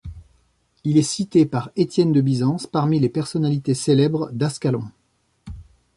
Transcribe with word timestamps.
Il 0.83 0.97
est 0.97 1.03
cité 1.03 1.45
par 1.45 1.69
Étienne 1.75 2.11
de 2.11 2.21
Byzance 2.21 2.65
parmi 2.65 2.99
les 2.99 3.07
personnalités 3.09 3.75
célèbres 3.75 4.31
d'Ascalon. 4.31 4.85